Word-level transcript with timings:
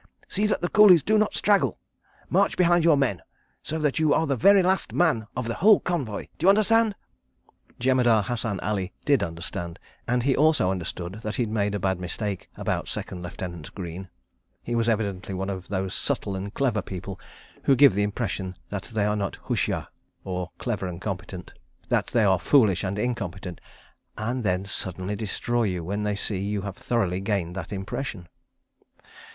See 0.27 0.47
that 0.47 0.61
the 0.61 0.67
coolies 0.67 1.03
do 1.03 1.19
not 1.19 1.35
straggle. 1.35 1.77
March 2.27 2.57
behind 2.57 2.83
your 2.83 2.97
men—so 2.97 3.77
that 3.77 3.99
you 3.99 4.15
are 4.15 4.25
the 4.25 4.35
very 4.35 4.63
last 4.63 4.93
man 4.93 5.27
of 5.37 5.47
the 5.47 5.53
whole 5.53 5.79
convoy. 5.79 6.25
D'you 6.39 6.49
understand?" 6.49 6.95
Jemadar 7.77 8.23
Hassan 8.23 8.59
Ali 8.61 8.93
did 9.05 9.21
understand, 9.21 9.77
and 10.07 10.23
he 10.23 10.35
also 10.35 10.71
understood 10.71 11.19
that 11.21 11.35
he'd 11.35 11.51
made 11.51 11.75
a 11.75 11.79
bad 11.79 11.99
mistake 11.99 12.49
about 12.57 12.87
Second 12.87 13.21
Lieutenant 13.21 13.75
Greene. 13.75 14.09
He 14.63 14.73
was 14.73 14.89
evidently 14.89 15.35
one 15.35 15.51
of 15.51 15.67
those 15.67 15.93
subtle 15.93 16.35
and 16.35 16.51
clever 16.51 16.81
people 16.81 17.19
who 17.65 17.75
give 17.75 17.93
the 17.93 18.01
impression 18.01 18.55
that 18.69 18.85
they 18.85 19.05
are 19.05 19.15
not 19.15 19.37
hushyar, 19.43 19.85
that 20.25 22.07
they 22.07 22.23
are 22.23 22.39
foolish 22.39 22.83
and 22.83 22.97
incompetent, 22.97 23.61
and 24.17 24.43
then 24.43 24.65
suddenly 24.65 25.15
destroy 25.15 25.61
you 25.65 25.83
when 25.83 26.01
they 26.01 26.15
see 26.15 26.39
you 26.39 26.63
have 26.63 26.75
thoroughly 26.75 27.19
gained 27.19 27.55
that 27.55 27.71
impression. 27.71 28.27